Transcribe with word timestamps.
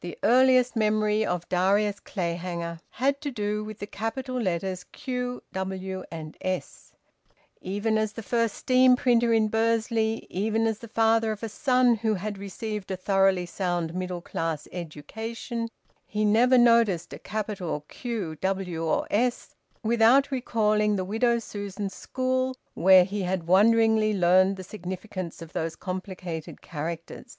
The 0.00 0.18
earliest 0.24 0.74
memory 0.74 1.24
of 1.24 1.48
Darius 1.48 2.00
Clayhanger 2.00 2.80
had 2.90 3.20
to 3.20 3.30
do 3.30 3.62
with 3.62 3.78
the 3.78 3.86
capital 3.86 4.34
letters 4.40 4.82
Q 4.90 5.44
W 5.52 6.02
and 6.10 6.36
S. 6.40 6.94
Even 7.60 7.96
as 7.96 8.14
the 8.14 8.22
first 8.24 8.56
steam 8.56 8.96
printer 8.96 9.32
in 9.32 9.46
Bursley, 9.46 10.26
even 10.28 10.66
as 10.66 10.80
the 10.80 10.88
father 10.88 11.30
of 11.30 11.44
a 11.44 11.48
son 11.48 11.94
who 11.94 12.14
had 12.14 12.36
received 12.36 12.90
a 12.90 12.96
thoroughly 12.96 13.46
sound 13.46 13.94
middle 13.94 14.20
class 14.20 14.66
education, 14.72 15.68
he 16.04 16.24
never 16.24 16.58
noticed 16.58 17.12
a 17.12 17.18
capital 17.20 17.84
Q 17.86 18.34
W 18.40 18.82
or 18.82 19.06
S 19.08 19.54
without 19.84 20.32
recalling 20.32 20.96
the 20.96 21.04
Widow 21.04 21.38
Susan's 21.38 21.94
school, 21.94 22.56
where 22.74 23.04
he 23.04 23.22
had 23.22 23.46
wonderingly 23.46 24.12
learnt 24.14 24.56
the 24.56 24.64
significance 24.64 25.40
of 25.40 25.52
those 25.52 25.76
complicated 25.76 26.60
characters. 26.60 27.38